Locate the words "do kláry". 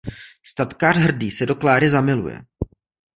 1.45-1.89